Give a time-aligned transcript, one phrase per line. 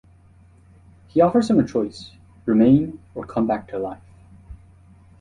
[1.09, 2.09] He offers him a choice:
[2.45, 4.01] remain or come back to life.